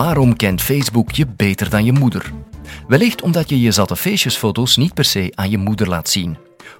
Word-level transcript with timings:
Waarom 0.00 0.36
kent 0.36 0.62
Facebook 0.62 1.10
je 1.10 1.26
beter 1.26 1.70
dan 1.70 1.84
je 1.84 1.92
moeder? 1.92 2.32
Wellicht 2.88 3.22
omdat 3.22 3.48
je 3.48 3.60
je 3.60 3.70
zatte 3.70 3.96
feestjesfoto's 3.96 4.76
niet 4.76 4.94
per 4.94 5.04
se 5.04 5.32
aan 5.34 5.50
je 5.50 5.58
moeder 5.58 5.88
laat 5.88 6.08
zien. 6.08 6.36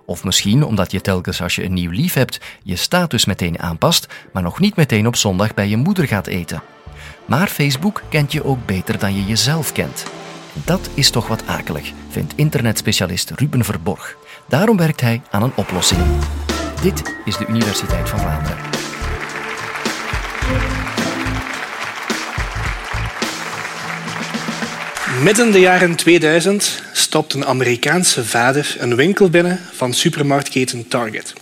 Of 0.06 0.24
misschien 0.24 0.64
omdat 0.64 0.90
je 0.90 1.00
telkens 1.00 1.42
als 1.42 1.54
je 1.54 1.64
een 1.64 1.72
nieuw 1.72 1.90
lief 1.90 2.14
hebt 2.14 2.40
je 2.62 2.76
status 2.76 3.24
meteen 3.24 3.58
aanpast, 3.58 4.06
maar 4.32 4.42
nog 4.42 4.60
niet 4.60 4.76
meteen 4.76 5.06
op 5.06 5.16
zondag 5.16 5.54
bij 5.54 5.68
je 5.68 5.76
moeder 5.76 6.06
gaat 6.06 6.26
eten. 6.26 6.62
Maar 7.24 7.46
Facebook 7.46 8.02
kent 8.08 8.32
je 8.32 8.44
ook 8.44 8.66
beter 8.66 8.98
dan 8.98 9.14
je 9.14 9.24
jezelf 9.24 9.72
kent. 9.72 10.04
Dat 10.64 10.90
is 10.94 11.10
toch 11.10 11.28
wat 11.28 11.46
akelig, 11.46 11.92
vindt 12.08 12.32
internetspecialist 12.36 13.30
Ruben 13.30 13.64
Verborg. 13.64 14.16
Daarom 14.48 14.76
werkt 14.76 15.00
hij 15.00 15.22
aan 15.30 15.42
een 15.42 15.56
oplossing. 15.56 16.00
Dit 16.82 17.16
is 17.24 17.36
de 17.36 17.46
Universiteit 17.46 18.08
van 18.08 18.18
Vlaanderen. 18.18 18.79
Midden 25.22 25.52
de 25.52 25.60
jaren 25.60 25.94
2000 25.94 26.82
stopt 26.92 27.32
een 27.32 27.46
Amerikaanse 27.46 28.24
vader 28.24 28.76
een 28.78 28.96
winkel 28.96 29.30
binnen 29.30 29.60
van 29.72 29.94
supermarktketen 29.94 30.88
Target. 30.88 31.32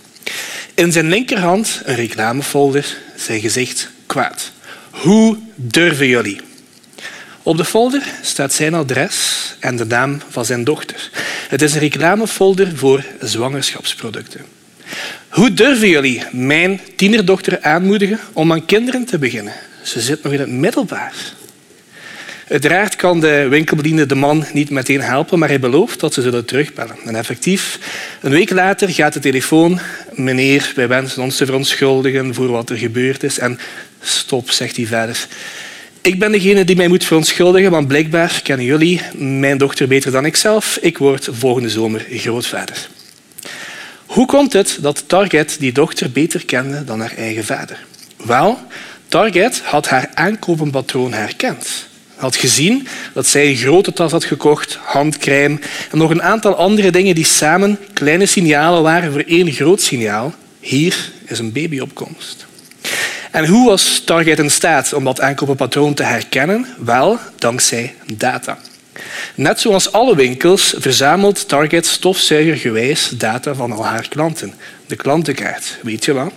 In 0.73 0.91
zijn 0.91 1.09
linkerhand 1.09 1.81
een 1.85 1.95
reclamefolder, 1.95 2.97
zijn 3.15 3.39
gezicht 3.39 3.89
kwaad. 4.05 4.51
Hoe 4.89 5.37
durven 5.55 6.07
jullie? 6.07 6.41
Op 7.43 7.57
de 7.57 7.65
folder 7.65 8.03
staat 8.21 8.53
zijn 8.53 8.73
adres 8.73 9.55
en 9.59 9.75
de 9.75 9.85
naam 9.85 10.21
van 10.29 10.45
zijn 10.45 10.63
dochter. 10.63 11.09
Het 11.49 11.61
is 11.61 11.73
een 11.73 11.79
reclamefolder 11.79 12.77
voor 12.77 13.03
zwangerschapsproducten. 13.21 14.45
Hoe 15.29 15.53
durven 15.53 15.89
jullie 15.89 16.23
mijn 16.31 16.79
tienerdochter 16.95 17.61
aanmoedigen 17.61 18.19
om 18.33 18.51
aan 18.51 18.65
kinderen 18.65 19.05
te 19.05 19.19
beginnen? 19.19 19.53
Ze 19.83 20.01
zit 20.01 20.23
nog 20.23 20.33
in 20.33 20.39
het 20.39 20.49
middelbaar. 20.49 21.13
Uiteraard 22.49 22.95
kan 22.95 23.19
de 23.19 23.47
winkelbediende 23.49 24.05
de 24.05 24.15
man 24.15 24.45
niet 24.53 24.69
meteen 24.69 25.01
helpen, 25.01 25.39
maar 25.39 25.49
hij 25.49 25.59
belooft 25.59 25.99
dat 25.99 26.13
ze 26.13 26.21
zullen 26.21 26.45
terugbellen. 26.45 26.95
En 27.05 27.15
effectief, 27.15 27.79
een 28.21 28.31
week 28.31 28.49
later 28.49 28.89
gaat 28.89 29.13
de 29.13 29.19
telefoon. 29.19 29.79
Meneer, 30.13 30.71
wij 30.75 30.87
wensen 30.87 31.23
ons 31.23 31.37
te 31.37 31.45
verontschuldigen 31.45 32.33
voor 32.33 32.47
wat 32.47 32.69
er 32.69 32.77
gebeurd 32.77 33.23
is. 33.23 33.39
En 33.39 33.59
stop, 34.01 34.51
zegt 34.51 34.75
hij 34.75 34.85
verder. 34.85 35.27
Ik 36.01 36.19
ben 36.19 36.31
degene 36.31 36.63
die 36.63 36.75
mij 36.75 36.87
moet 36.87 37.03
verontschuldigen, 37.05 37.71
want 37.71 37.87
blijkbaar 37.87 38.39
kennen 38.43 38.65
jullie 38.65 39.01
mijn 39.17 39.57
dochter 39.57 39.87
beter 39.87 40.11
dan 40.11 40.25
ikzelf. 40.25 40.77
Ik 40.81 40.97
word 40.97 41.29
volgende 41.31 41.69
zomer 41.69 42.05
grootvader. 42.09 42.89
Hoe 44.05 44.25
komt 44.25 44.53
het 44.53 44.77
dat 44.81 45.03
Target 45.07 45.55
die 45.59 45.71
dochter 45.71 46.11
beter 46.11 46.45
kende 46.45 46.83
dan 46.83 46.99
haar 46.99 47.13
eigen 47.17 47.45
vader? 47.45 47.85
Wel, 48.25 48.59
Target 49.07 49.61
had 49.63 49.87
haar 49.87 50.09
aankopenpatroon 50.13 51.13
herkend 51.13 51.87
had 52.19 52.35
gezien 52.35 52.87
dat 53.13 53.27
zij 53.27 53.47
een 53.47 53.55
grote 53.55 53.93
tas 53.93 54.11
had 54.11 54.23
gekocht, 54.23 54.79
handcrème 54.81 55.59
en 55.91 55.97
nog 55.97 56.09
een 56.09 56.23
aantal 56.23 56.55
andere 56.55 56.91
dingen 56.91 57.15
die 57.15 57.25
samen 57.25 57.79
kleine 57.93 58.25
signalen 58.25 58.83
waren 58.83 59.11
voor 59.11 59.23
één 59.27 59.51
groot 59.51 59.81
signaal. 59.81 60.33
Hier 60.59 61.11
is 61.25 61.39
een 61.39 61.51
babyopkomst. 61.51 62.45
En 63.31 63.47
hoe 63.47 63.69
was 63.69 64.01
Target 64.05 64.39
in 64.39 64.51
staat 64.51 64.93
om 64.93 65.03
dat 65.03 65.21
aankopenpatroon 65.21 65.93
te 65.93 66.03
herkennen? 66.03 66.65
Wel, 66.77 67.17
dankzij 67.37 67.93
data. 68.13 68.57
Net 69.35 69.59
zoals 69.59 69.91
alle 69.91 70.15
winkels 70.15 70.73
verzamelt 70.77 71.47
Target 71.47 71.85
stofzuigergewijs 71.85 73.09
data 73.09 73.53
van 73.53 73.71
al 73.71 73.85
haar 73.85 74.07
klanten. 74.07 74.53
De 74.85 74.95
klantenkaart, 74.95 75.77
weet 75.81 76.05
je 76.05 76.13
wat? 76.13 76.31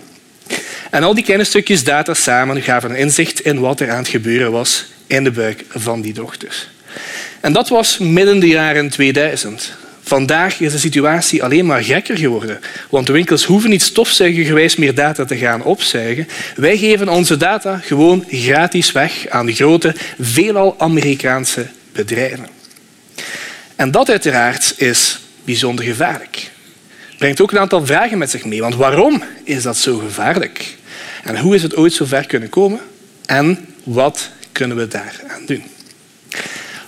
En 0.91 1.03
al 1.03 1.13
die 1.13 1.23
kleine 1.23 1.43
stukjes 1.43 1.83
data 1.83 2.13
samen 2.13 2.61
gaven 2.61 2.89
een 2.89 2.95
inzicht 2.95 3.39
in 3.39 3.59
wat 3.59 3.79
er 3.79 3.91
aan 3.91 3.97
het 3.97 4.07
gebeuren 4.07 4.51
was 4.51 4.85
in 5.13 5.23
de 5.23 5.31
buik 5.31 5.65
van 5.69 6.01
die 6.01 6.13
dochter. 6.13 6.67
En 7.39 7.53
dat 7.53 7.69
was 7.69 7.97
midden 7.97 8.39
de 8.39 8.47
jaren 8.47 8.89
2000. 8.89 9.73
Vandaag 10.03 10.59
is 10.59 10.71
de 10.71 10.77
situatie 10.77 11.43
alleen 11.43 11.65
maar 11.65 11.83
gekker 11.83 12.17
geworden, 12.17 12.59
want 12.89 13.07
de 13.07 13.13
winkels 13.13 13.43
hoeven 13.43 13.69
niet 13.69 13.81
stofzuigergewijs 13.81 14.75
meer 14.75 14.95
data 14.95 15.25
te 15.25 15.37
gaan 15.37 15.63
opzuigen. 15.63 16.27
Wij 16.55 16.77
geven 16.77 17.09
onze 17.09 17.37
data 17.37 17.77
gewoon 17.77 18.25
gratis 18.29 18.91
weg 18.91 19.27
aan 19.29 19.45
de 19.45 19.53
grote, 19.53 19.95
veelal 20.19 20.75
Amerikaanse 20.77 21.67
bedrijven. 21.91 22.47
En 23.75 23.91
dat 23.91 24.09
uiteraard 24.09 24.73
is 24.77 25.19
bijzonder 25.43 25.85
gevaarlijk. 25.85 26.51
Brengt 27.17 27.41
ook 27.41 27.51
een 27.51 27.59
aantal 27.59 27.85
vragen 27.85 28.17
met 28.17 28.29
zich 28.29 28.45
mee. 28.45 28.61
Want 28.61 28.75
waarom 28.75 29.23
is 29.43 29.63
dat 29.63 29.77
zo 29.77 29.97
gevaarlijk? 29.97 30.75
En 31.23 31.37
hoe 31.37 31.55
is 31.55 31.63
het 31.63 31.75
ooit 31.75 31.93
zo 31.93 32.05
ver 32.05 32.25
kunnen 32.25 32.49
komen? 32.49 32.79
En 33.25 33.65
wat 33.83 34.29
kunnen 34.53 34.77
we 34.77 34.87
daaraan 34.87 35.45
doen? 35.45 35.63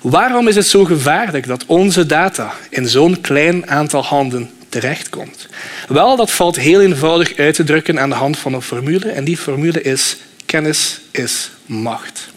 Waarom 0.01 0.47
is 0.47 0.55
het 0.55 0.67
zo 0.67 0.83
gevaarlijk 0.83 1.47
dat 1.47 1.65
onze 1.65 2.05
data 2.05 2.53
in 2.69 2.87
zo'n 2.87 3.21
klein 3.21 3.69
aantal 3.69 4.03
handen 4.03 4.49
terechtkomt? 4.69 5.47
Wel, 5.87 6.15
dat 6.15 6.31
valt 6.31 6.55
heel 6.55 6.81
eenvoudig 6.81 7.37
uit 7.37 7.55
te 7.55 7.63
drukken 7.63 7.99
aan 7.99 8.09
de 8.09 8.15
hand 8.15 8.37
van 8.37 8.53
een 8.53 8.61
formule. 8.61 9.09
En 9.09 9.23
die 9.23 9.37
formule 9.37 9.81
is 9.81 10.17
kennis 10.45 11.01
is 11.11 11.51
macht. 11.65 12.27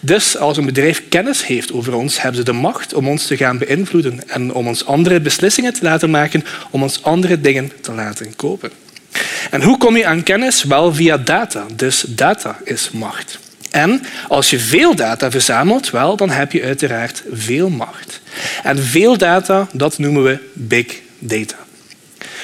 Dus 0.00 0.36
als 0.36 0.56
een 0.56 0.64
bedrijf 0.64 1.02
kennis 1.08 1.46
heeft 1.46 1.72
over 1.72 1.94
ons, 1.94 2.22
hebben 2.22 2.38
ze 2.38 2.44
de 2.44 2.52
macht 2.52 2.94
om 2.94 3.08
ons 3.08 3.26
te 3.26 3.36
gaan 3.36 3.58
beïnvloeden 3.58 4.28
en 4.28 4.52
om 4.52 4.66
ons 4.66 4.86
andere 4.86 5.20
beslissingen 5.20 5.72
te 5.72 5.82
laten 5.82 6.10
maken, 6.10 6.44
om 6.70 6.82
ons 6.82 7.02
andere 7.02 7.40
dingen 7.40 7.72
te 7.80 7.92
laten 7.92 8.36
kopen. 8.36 8.70
En 9.50 9.62
hoe 9.62 9.78
kom 9.78 9.96
je 9.96 10.06
aan 10.06 10.22
kennis? 10.22 10.62
Wel 10.62 10.94
via 10.94 11.16
data. 11.16 11.66
Dus 11.76 12.04
data 12.08 12.58
is 12.64 12.90
macht. 12.90 13.38
En 13.70 14.02
als 14.28 14.50
je 14.50 14.58
veel 14.58 14.94
data 14.94 15.30
verzamelt, 15.30 15.90
wel, 15.90 16.16
dan 16.16 16.30
heb 16.30 16.52
je 16.52 16.62
uiteraard 16.62 17.22
veel 17.32 17.68
macht. 17.68 18.20
En 18.62 18.82
veel 18.82 19.16
data, 19.16 19.68
dat 19.72 19.98
noemen 19.98 20.24
we 20.24 20.38
big 20.52 21.00
data. 21.18 21.56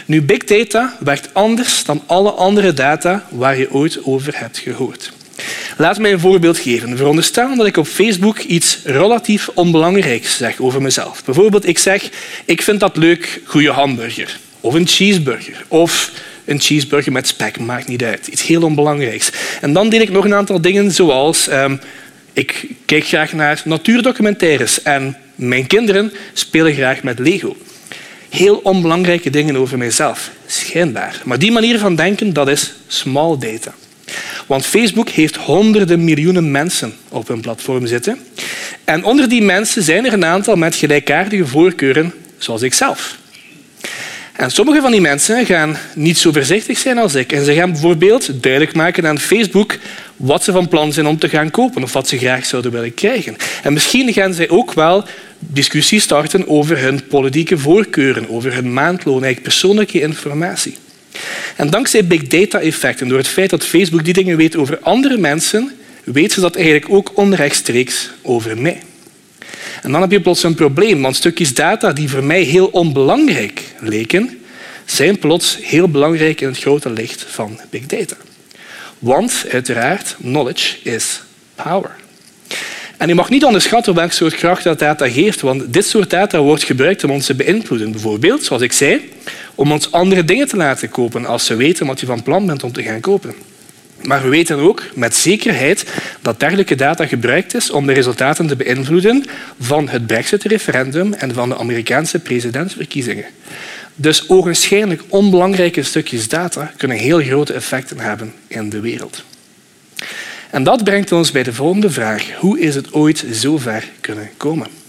Nu, 0.07 0.23
big 0.23 0.45
data 0.45 0.97
werkt 1.01 1.29
anders 1.33 1.85
dan 1.85 2.03
alle 2.07 2.31
andere 2.31 2.73
data 2.73 3.27
waar 3.31 3.59
je 3.59 3.73
ooit 3.73 4.05
over 4.05 4.39
hebt 4.39 4.59
gehoord. 4.59 5.13
Laat 5.77 5.99
mij 5.99 6.13
een 6.13 6.21
voorbeeld 6.21 6.59
geven. 6.59 6.97
Veronderstel 6.97 7.57
dat 7.57 7.67
ik 7.67 7.77
op 7.77 7.87
Facebook 7.87 8.39
iets 8.39 8.79
relatief 8.85 9.49
onbelangrijks 9.55 10.37
zeg 10.37 10.61
over 10.61 10.83
mezelf. 10.83 11.25
Bijvoorbeeld, 11.25 11.69
ik 11.69 11.79
zeg, 11.79 12.09
ik 12.45 12.63
vind 12.63 12.81
dat 12.81 12.97
leuk, 12.97 13.41
goede 13.45 13.71
hamburger. 13.71 14.39
Of 14.61 14.75
een 14.75 14.87
cheeseburger. 14.87 15.65
Of 15.69 16.11
een 16.45 16.61
cheeseburger 16.61 17.13
met 17.13 17.27
spek, 17.27 17.59
maakt 17.59 17.89
niet 17.89 18.03
uit. 18.03 18.27
Iets 18.27 18.43
heel 18.43 18.63
onbelangrijks. 18.63 19.31
En 19.61 19.73
dan 19.73 19.89
deel 19.89 20.01
ik 20.01 20.11
nog 20.11 20.25
een 20.25 20.35
aantal 20.35 20.61
dingen 20.61 20.93
zoals... 20.93 21.49
Um, 21.51 21.81
ik 22.35 22.67
kijk 22.87 23.07
graag 23.07 23.33
naar 23.33 23.63
natuurdocumentaires 23.65 24.83
en 24.83 25.17
mijn 25.35 25.67
kinderen 25.67 26.13
spelen 26.33 26.75
graag 26.75 27.03
met 27.03 27.19
Lego. 27.19 27.57
Heel 28.29 28.57
onbelangrijke 28.57 29.31
dingen 29.31 29.57
over 29.57 29.79
mijzelf, 29.79 30.31
schijnbaar. 30.47 31.21
Maar 31.25 31.39
die 31.39 31.53
manier 31.53 31.79
van 31.79 31.95
denken, 31.95 32.33
dat 32.33 32.49
is 32.49 32.73
small 32.87 33.39
data. 33.39 33.75
Want 34.47 34.67
Facebook 34.67 35.09
heeft 35.09 35.37
honderden 35.37 36.05
miljoenen 36.05 36.51
mensen 36.51 36.95
op 37.09 37.29
hun 37.29 37.41
platform 37.41 37.87
zitten. 37.87 38.19
En 38.85 39.05
onder 39.05 39.29
die 39.29 39.43
mensen 39.43 39.83
zijn 39.83 40.07
er 40.07 40.13
een 40.13 40.25
aantal 40.25 40.57
met 40.57 40.75
gelijkaardige 40.75 41.47
voorkeuren, 41.47 42.13
zoals 42.39 42.63
ikzelf. 42.63 43.19
En 44.37 44.51
sommige 44.51 44.81
van 44.81 44.91
die 44.91 45.01
mensen 45.01 45.47
gaan 45.47 45.77
niet 45.95 46.19
zo 46.19 46.33
voorzichtig 46.33 46.79
zijn 46.79 46.99
als 46.99 47.15
ik. 47.15 47.33
En 47.33 47.45
ze 47.45 47.55
gaan 47.55 47.73
bijvoorbeeld 47.73 48.43
duidelijk 48.43 48.75
maken 48.75 49.07
aan 49.07 49.19
Facebook 49.19 49.77
wat 50.17 50.45
ze 50.45 50.53
van 50.53 50.69
plan 50.69 50.93
zijn 50.93 51.07
om 51.07 51.19
te 51.19 51.29
gaan 51.29 51.51
kopen 51.51 51.83
of 51.83 51.93
wat 51.93 52.09
ze 52.09 52.19
graag 52.19 52.47
zouden 52.47 52.73
willen 52.73 52.95
krijgen. 52.95 53.37
En 53.63 53.73
misschien 53.73 54.13
gaan 54.13 54.35
zij 54.35 54.49
ook 54.49 54.73
wel 54.73 55.05
discussies 55.39 56.03
starten 56.03 56.49
over 56.49 56.79
hun 56.79 57.07
politieke 57.07 57.59
voorkeuren, 57.59 58.29
over 58.29 58.55
hun 58.55 58.73
maandloon, 58.73 59.23
eigenlijk 59.23 59.43
persoonlijke 59.43 60.01
informatie. 60.01 60.77
En 61.57 61.71
dankzij 61.71 62.07
big 62.07 62.27
data 62.27 62.61
effecten, 62.61 63.09
door 63.09 63.19
het 63.19 63.29
feit 63.29 63.51
dat 63.51 63.65
Facebook 63.65 64.05
die 64.05 64.15
dingen 64.15 64.37
weet 64.37 64.57
over 64.57 64.79
andere 64.79 65.17
mensen, 65.17 65.73
weet 66.05 66.33
ze 66.33 66.41
dat 66.41 66.57
eigenlijk 66.57 66.91
ook 66.91 67.13
onrechtstreeks 67.15 68.11
over 68.23 68.59
mij. 68.59 68.81
En 69.83 69.93
dan 69.93 70.01
heb 70.01 70.11
je 70.11 70.21
plots 70.21 70.43
een 70.43 70.55
probleem, 70.55 71.03
want 71.03 71.17
stukjes 71.17 71.55
data 71.55 71.93
die 71.93 72.11
voor 72.11 72.25
mij 72.25 72.43
heel 72.43 72.67
onbelangrijk 72.67 73.63
leken, 73.81 74.39
zijn 74.85 75.19
plots 75.19 75.59
heel 75.63 75.89
belangrijk 75.89 76.41
in 76.41 76.49
het 76.49 76.59
grote 76.59 76.91
licht 76.91 77.25
van 77.29 77.61
big 77.71 77.87
data. 77.87 78.17
Want 78.99 79.45
uiteraard, 79.51 80.17
knowledge 80.21 80.77
is 80.83 81.23
power. 81.55 81.91
En 82.97 83.09
je 83.09 83.15
mag 83.15 83.31
niet 83.31 83.45
onderschatten 83.45 83.95
welk 83.95 84.13
soort 84.13 84.35
kracht 84.35 84.65
dat 84.65 84.79
data 84.79 85.09
geeft, 85.09 85.41
want 85.41 85.73
dit 85.73 85.87
soort 85.87 86.11
data 86.11 86.41
wordt 86.41 86.63
gebruikt 86.63 87.05
om 87.05 87.11
ons 87.11 87.27
te 87.27 87.35
beïnvloeden. 87.35 87.93
Bijvoorbeeld, 87.93 88.45
zoals 88.45 88.63
ik 88.63 88.73
zei, 88.73 89.11
om 89.55 89.73
ons 89.73 89.93
andere 89.93 90.25
dingen 90.25 90.49
te 90.49 90.57
laten 90.57 90.89
kopen 90.89 91.27
als 91.27 91.47
ze 91.47 91.55
weten 91.55 91.87
wat 91.87 92.01
je 92.01 92.07
van 92.07 92.23
plan 92.23 92.47
bent 92.47 92.63
om 92.63 92.73
te 92.73 92.83
gaan 92.83 93.01
kopen. 93.01 93.35
Maar 94.07 94.23
we 94.23 94.29
weten 94.29 94.59
ook 94.59 94.83
met 94.95 95.15
zekerheid 95.15 95.85
dat 96.23 96.41
dergelijke 96.41 96.75
data 96.75 97.07
gebruikt 97.07 97.55
is 97.55 97.71
om 97.71 97.87
de 97.87 97.93
resultaten 97.93 98.47
te 98.47 98.57
beïnvloeden 98.57 99.25
van 99.61 99.89
het 99.89 100.07
Brexit-referendum 100.07 101.13
en 101.13 101.35
van 101.35 101.49
de 101.49 101.57
Amerikaanse 101.57 102.19
presidentsverkiezingen. 102.19 103.25
Dus 103.95 104.29
ogenschijnlijk 104.29 105.03
onbelangrijke 105.09 105.83
stukjes 105.83 106.29
data 106.29 106.73
kunnen 106.77 106.97
heel 106.97 107.21
grote 107.21 107.53
effecten 107.53 107.99
hebben 107.99 108.35
in 108.47 108.69
de 108.71 108.81
wereld. 108.81 109.25
En 110.51 110.63
dat 110.63 110.85
brengt 110.85 111.13
ons 111.13 111.31
bij 111.31 111.43
de 111.43 111.53
volgende 111.53 111.91
vraag. 111.91 112.33
Hoe 112.39 112.61
is 112.61 112.75
het 112.75 112.93
ooit 112.93 113.25
zo 113.33 113.59
ver 113.59 113.89
kunnen 114.01 114.31
komen? 114.37 114.84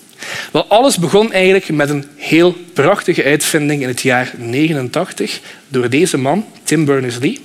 Wel, 0.51 0.65
alles 0.65 0.97
begon 0.97 1.31
eigenlijk 1.31 1.69
met 1.69 1.89
een 1.89 2.05
heel 2.15 2.57
prachtige 2.73 3.23
uitvinding 3.23 3.81
in 3.81 3.87
het 3.87 4.01
jaar 4.01 4.33
89 4.37 5.39
door 5.67 5.89
deze 5.89 6.17
man, 6.17 6.45
Tim 6.63 6.85
Berners-Lee. 6.85 7.41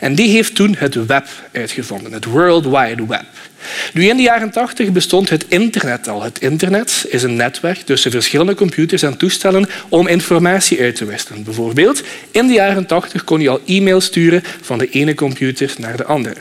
En 0.00 0.14
die 0.14 0.30
heeft 0.30 0.54
toen 0.54 0.74
het 0.78 1.06
web 1.06 1.26
uitgevonden, 1.52 2.12
het 2.12 2.24
World 2.24 2.64
Wide 2.64 3.06
Web. 3.06 3.26
Nu, 3.92 4.08
in 4.08 4.16
de 4.16 4.22
jaren 4.22 4.50
80 4.50 4.92
bestond 4.92 5.30
het 5.30 5.44
internet 5.48 6.08
al. 6.08 6.22
Het 6.22 6.40
internet 6.40 7.06
is 7.08 7.22
een 7.22 7.36
netwerk 7.36 7.78
tussen 7.78 8.10
verschillende 8.10 8.54
computers 8.54 9.02
en 9.02 9.16
toestellen 9.16 9.68
om 9.88 10.06
informatie 10.06 10.80
uit 10.80 10.96
te 10.96 11.04
wisselen. 11.04 11.44
Bijvoorbeeld, 11.44 12.02
in 12.30 12.46
de 12.46 12.52
jaren 12.52 12.86
80 12.86 13.24
kon 13.24 13.40
je 13.40 13.48
al 13.48 13.60
e-mail 13.66 14.00
sturen 14.00 14.42
van 14.60 14.78
de 14.78 14.90
ene 14.90 15.14
computer 15.14 15.74
naar 15.78 15.96
de 15.96 16.04
andere. 16.04 16.40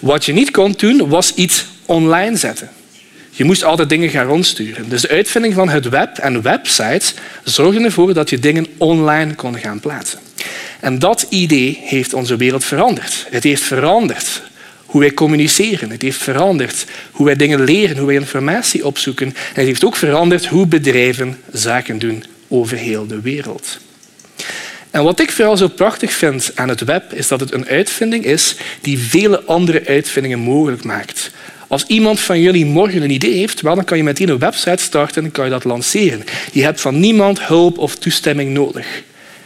Wat 0.00 0.24
je 0.24 0.32
niet 0.32 0.50
kon 0.50 0.74
doen, 0.76 1.08
was 1.08 1.34
iets 1.34 1.66
online 1.86 2.36
zetten. 2.36 2.70
Je 3.38 3.44
moest 3.44 3.64
altijd 3.64 3.88
dingen 3.88 4.10
gaan 4.10 4.26
rondsturen. 4.26 4.88
Dus 4.88 5.02
de 5.02 5.08
uitvinding 5.08 5.54
van 5.54 5.68
het 5.68 5.88
web 5.88 6.16
en 6.16 6.42
websites 6.42 7.14
zorgde 7.44 7.84
ervoor 7.84 8.14
dat 8.14 8.30
je 8.30 8.38
dingen 8.38 8.66
online 8.76 9.34
kon 9.34 9.58
gaan 9.58 9.80
plaatsen. 9.80 10.18
En 10.80 10.98
dat 10.98 11.26
idee 11.28 11.80
heeft 11.82 12.14
onze 12.14 12.36
wereld 12.36 12.64
veranderd. 12.64 13.26
Het 13.30 13.44
heeft 13.44 13.62
veranderd 13.62 14.42
hoe 14.84 15.00
wij 15.00 15.12
communiceren. 15.12 15.90
Het 15.90 16.02
heeft 16.02 16.22
veranderd 16.22 16.84
hoe 17.10 17.26
wij 17.26 17.36
dingen 17.36 17.64
leren, 17.64 17.96
hoe 17.96 18.06
wij 18.06 18.14
informatie 18.14 18.86
opzoeken. 18.86 19.26
En 19.26 19.34
het 19.54 19.66
heeft 19.66 19.84
ook 19.84 19.96
veranderd 19.96 20.46
hoe 20.46 20.66
bedrijven 20.66 21.40
zaken 21.52 21.98
doen 21.98 22.24
over 22.48 22.76
heel 22.76 23.06
de 23.06 23.20
wereld. 23.20 23.78
En 24.90 25.02
wat 25.02 25.20
ik 25.20 25.30
vooral 25.30 25.56
zo 25.56 25.68
prachtig 25.68 26.12
vind 26.12 26.52
aan 26.54 26.68
het 26.68 26.80
web, 26.80 27.12
is 27.12 27.28
dat 27.28 27.40
het 27.40 27.52
een 27.52 27.66
uitvinding 27.66 28.24
is 28.24 28.56
die 28.80 28.98
vele 28.98 29.44
andere 29.44 29.86
uitvindingen 29.86 30.38
mogelijk 30.38 30.84
maakt. 30.84 31.30
Als 31.68 31.84
iemand 31.86 32.20
van 32.20 32.40
jullie 32.40 32.66
morgen 32.66 33.02
een 33.02 33.10
idee 33.10 33.34
heeft, 33.34 33.60
wel, 33.60 33.74
dan 33.74 33.84
kan 33.84 33.96
je 33.96 34.02
meteen 34.02 34.28
een 34.28 34.38
website 34.38 34.82
starten 34.82 35.24
en 35.24 35.30
kan 35.30 35.44
je 35.44 35.50
dat 35.50 35.64
lanceren. 35.64 36.24
Je 36.52 36.62
hebt 36.62 36.80
van 36.80 37.00
niemand 37.00 37.42
hulp 37.42 37.78
of 37.78 37.96
toestemming 37.96 38.50
nodig. 38.50 39.02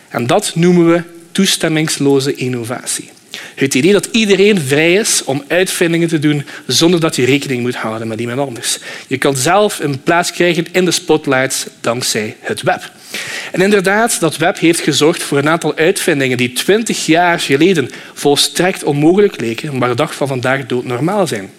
En 0.08 0.26
dat 0.26 0.52
noemen 0.54 0.92
we 0.92 1.02
toestemmingsloze 1.32 2.34
innovatie. 2.34 3.10
Het 3.54 3.74
idee 3.74 3.92
dat 3.92 4.08
iedereen 4.12 4.60
vrij 4.60 4.94
is 4.94 5.24
om 5.24 5.44
uitvindingen 5.48 6.08
te 6.08 6.18
doen 6.18 6.44
zonder 6.66 7.00
dat 7.00 7.16
je 7.16 7.24
rekening 7.24 7.62
moet 7.62 7.74
houden 7.74 8.08
met 8.08 8.20
iemand 8.20 8.38
anders. 8.38 8.78
Je 9.06 9.18
kan 9.18 9.36
zelf 9.36 9.80
een 9.80 10.02
plaats 10.02 10.32
krijgen 10.32 10.66
in 10.72 10.84
de 10.84 10.90
spotlights 10.90 11.66
dankzij 11.80 12.36
het 12.40 12.62
web. 12.62 12.90
En 13.52 13.60
inderdaad, 13.60 14.20
dat 14.20 14.36
web 14.36 14.58
heeft 14.58 14.80
gezorgd 14.80 15.22
voor 15.22 15.38
een 15.38 15.48
aantal 15.48 15.76
uitvindingen 15.76 16.36
die 16.36 16.52
twintig 16.52 17.06
jaar 17.06 17.40
geleden 17.40 17.90
volstrekt 18.14 18.84
onmogelijk 18.84 19.40
leken, 19.40 19.78
maar 19.78 19.88
de 19.88 19.94
dag 19.94 20.14
van 20.14 20.28
vandaag 20.28 20.66
doodnormaal 20.66 21.26
zijn. 21.26 21.50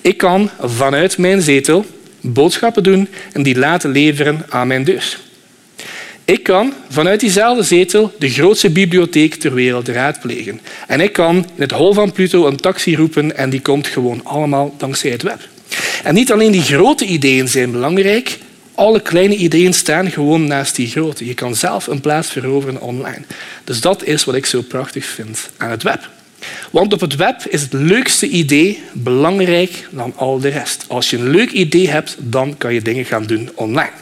Ik 0.00 0.16
kan 0.16 0.50
vanuit 0.60 1.18
mijn 1.18 1.42
zetel 1.42 1.84
boodschappen 2.20 2.82
doen 2.82 3.08
en 3.32 3.42
die 3.42 3.58
laten 3.58 3.90
leveren 3.90 4.46
aan 4.48 4.66
mijn 4.66 4.84
deur. 4.84 5.18
Ik 6.24 6.42
kan 6.42 6.72
vanuit 6.88 7.20
diezelfde 7.20 7.62
zetel 7.62 8.12
de 8.18 8.30
grootste 8.30 8.70
bibliotheek 8.70 9.34
ter 9.34 9.54
wereld 9.54 9.88
raadplegen. 9.88 10.60
En 10.86 11.00
ik 11.00 11.12
kan 11.12 11.36
in 11.36 11.62
het 11.62 11.70
hol 11.70 11.92
van 11.92 12.12
Pluto 12.12 12.46
een 12.46 12.56
taxi 12.56 12.96
roepen 12.96 13.36
en 13.36 13.50
die 13.50 13.60
komt 13.60 13.86
gewoon 13.86 14.20
allemaal 14.24 14.74
dankzij 14.78 15.10
het 15.10 15.22
web. 15.22 15.48
En 16.02 16.14
niet 16.14 16.32
alleen 16.32 16.52
die 16.52 16.62
grote 16.62 17.04
ideeën 17.04 17.48
zijn 17.48 17.70
belangrijk, 17.70 18.38
alle 18.74 19.00
kleine 19.00 19.36
ideeën 19.36 19.74
staan 19.74 20.10
gewoon 20.10 20.46
naast 20.46 20.76
die 20.76 20.88
grote. 20.88 21.26
Je 21.26 21.34
kan 21.34 21.54
zelf 21.54 21.86
een 21.86 22.00
plaats 22.00 22.30
veroveren 22.30 22.80
online. 22.80 23.22
Dus 23.64 23.80
dat 23.80 24.04
is 24.04 24.24
wat 24.24 24.34
ik 24.34 24.46
zo 24.46 24.62
prachtig 24.62 25.04
vind 25.04 25.50
aan 25.56 25.70
het 25.70 25.82
web. 25.82 26.08
Want 26.70 26.92
op 26.92 27.00
het 27.00 27.16
web 27.16 27.46
is 27.48 27.62
het 27.62 27.72
leukste 27.72 28.28
idee 28.28 28.82
belangrijk 28.92 29.88
dan 29.90 30.12
al 30.16 30.38
de 30.38 30.48
rest. 30.48 30.84
Als 30.88 31.10
je 31.10 31.16
een 31.16 31.30
leuk 31.30 31.50
idee 31.50 31.88
hebt, 31.88 32.16
dan 32.18 32.56
kan 32.58 32.74
je 32.74 32.82
dingen 32.82 33.04
gaan 33.04 33.24
doen 33.24 33.50
online. 33.54 33.92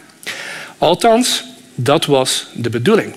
Althans, 0.78 1.44
dat 1.74 2.04
was 2.04 2.46
de 2.52 2.70
bedoeling. 2.70 3.14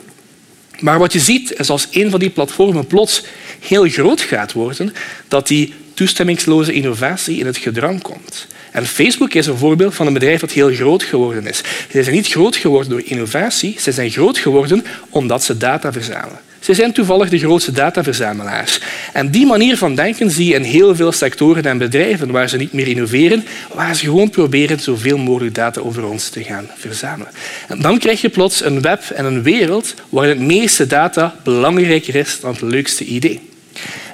Maar 0.79 0.99
wat 0.99 1.13
je 1.13 1.19
ziet 1.19 1.59
is 1.59 1.69
als 1.69 1.87
een 1.91 2.09
van 2.09 2.19
die 2.19 2.29
platformen 2.29 2.87
plots 2.87 3.23
heel 3.59 3.89
groot 3.89 4.21
gaat 4.21 4.53
worden, 4.53 4.93
dat 5.27 5.47
die 5.47 5.73
toestemmingsloze 5.93 6.73
innovatie 6.73 7.37
in 7.39 7.45
het 7.45 7.57
gedrang 7.57 8.01
komt. 8.01 8.47
En 8.71 8.85
Facebook 8.85 9.33
is 9.33 9.47
een 9.47 9.57
voorbeeld 9.57 9.95
van 9.95 10.07
een 10.07 10.13
bedrijf 10.13 10.39
dat 10.39 10.51
heel 10.51 10.73
groot 10.73 11.03
geworden 11.03 11.47
is. 11.47 11.57
Ze 11.91 12.03
zijn 12.03 12.15
niet 12.15 12.27
groot 12.27 12.55
geworden 12.55 12.89
door 12.89 13.01
innovatie, 13.03 13.75
ze 13.79 13.91
zijn 13.91 14.09
groot 14.09 14.37
geworden 14.37 14.85
omdat 15.09 15.43
ze 15.43 15.57
data 15.57 15.91
verzamelen. 15.91 16.39
Ze 16.67 16.73
zijn 16.73 16.91
toevallig 16.91 17.29
de 17.29 17.39
grootste 17.39 17.71
dataverzamelaars. 17.71 18.79
En 19.13 19.31
die 19.31 19.45
manier 19.45 19.77
van 19.77 19.95
denken 19.95 20.31
zie 20.31 20.47
je 20.47 20.53
in 20.53 20.63
heel 20.63 20.95
veel 20.95 21.11
sectoren 21.11 21.63
en 21.63 21.77
bedrijven 21.77 22.31
waar 22.31 22.49
ze 22.49 22.57
niet 22.57 22.73
meer 22.73 22.87
innoveren, 22.87 23.45
waar 23.73 23.95
ze 23.95 24.05
gewoon 24.05 24.29
proberen 24.29 24.79
zoveel 24.79 25.17
mogelijk 25.17 25.55
data 25.55 25.81
over 25.81 26.05
ons 26.05 26.29
te 26.29 26.43
gaan 26.43 26.69
verzamelen. 26.77 27.31
En 27.67 27.81
dan 27.81 27.99
krijg 27.99 28.21
je 28.21 28.29
plots 28.29 28.65
een 28.65 28.81
web 28.81 29.03
en 29.15 29.25
een 29.25 29.43
wereld 29.43 29.93
waar 30.09 30.27
het 30.27 30.39
meeste 30.39 30.87
data 30.87 31.35
belangrijker 31.43 32.15
is 32.15 32.39
dan 32.39 32.51
het 32.51 32.61
leukste 32.61 33.05
idee. 33.05 33.39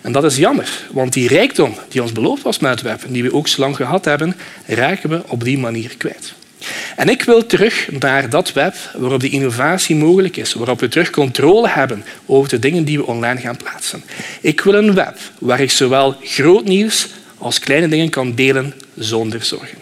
En 0.02 0.12
dat 0.12 0.24
is 0.24 0.38
jammer, 0.38 0.88
want 0.92 1.14
die 1.14 1.28
rijkdom 1.28 1.76
die 1.90 2.02
ons 2.02 2.12
beloofd 2.12 2.44
was 2.44 2.60
met 2.60 2.72
het 2.72 2.82
web 2.82 3.04
en 3.04 3.14
die 3.14 3.24
we 3.24 3.34
ook 3.34 3.48
zo 3.48 3.62
lang 3.62 3.76
gehad 3.76 4.06
hebben, 4.06 4.36
raken 4.66 5.10
we 5.10 5.22
op 5.28 5.44
die 5.44 5.58
manier 5.58 5.96
kwijt. 5.98 6.34
En 6.96 7.10
ik 7.10 7.24
wil 7.24 7.46
terug 7.46 7.88
naar 8.00 8.30
dat 8.30 8.54
web 8.54 8.76
waarop 8.98 9.20
die 9.20 9.32
innovatie 9.32 9.96
mogelijk 9.96 10.38
is, 10.38 10.54
waarop 10.54 10.80
we 10.80 10.88
terug 10.88 11.10
controle 11.10 11.70
hebben 11.70 12.04
over 12.26 12.50
de 12.50 12.60
dingen 12.60 12.84
die 12.84 12.98
we 12.98 13.06
online 13.06 13.40
gaan 13.40 13.58
plaatsen. 13.58 14.04
Ik 14.42 14.62
wil 14.62 14.74
een 14.74 14.94
web 14.94 15.18
waar 15.40 15.60
ik 15.60 15.72
zowel 15.72 16.16
groot 16.22 16.66
nieuws 16.66 17.08
als 17.38 17.60
kleine 17.60 17.88
dingen 17.88 18.10
kan 18.10 18.36
delen 18.36 18.74
zonder 18.96 19.44
zorgen. 19.44 19.78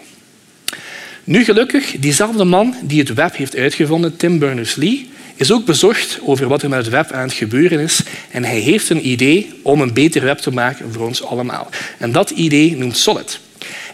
Nu 1.24 1.44
gelukkig, 1.44 1.94
diezelfde 1.98 2.44
man 2.44 2.74
die 2.82 3.00
het 3.00 3.14
web 3.14 3.36
heeft 3.36 3.56
uitgevonden, 3.56 4.16
Tim 4.16 4.38
Berners-Lee, 4.38 5.10
is 5.34 5.52
ook 5.52 5.64
bezorgd 5.64 6.18
over 6.22 6.48
wat 6.48 6.62
er 6.62 6.68
met 6.68 6.78
het 6.78 6.88
web 6.88 7.10
aan 7.10 7.22
het 7.22 7.32
gebeuren 7.32 7.80
is 7.80 8.00
en 8.30 8.44
hij 8.44 8.58
heeft 8.58 8.90
een 8.90 9.08
idee 9.08 9.52
om 9.62 9.80
een 9.80 9.92
beter 9.92 10.22
web 10.24 10.38
te 10.38 10.50
maken 10.50 10.92
voor 10.92 11.06
ons 11.06 11.24
allemaal. 11.24 11.70
En 11.98 12.12
dat 12.12 12.30
idee 12.30 12.76
noemt 12.76 12.96
Solid. 12.96 13.40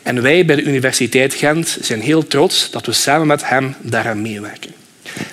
En 0.09 0.23
wij 0.23 0.45
bij 0.45 0.57
de 0.57 0.63
Universiteit 0.63 1.35
Gent 1.35 1.79
zijn 1.81 2.01
heel 2.01 2.27
trots 2.27 2.71
dat 2.71 2.87
we 2.87 2.93
samen 2.93 3.27
met 3.27 3.49
hem 3.49 3.75
daaraan 3.81 4.23
meewerken. 4.23 4.71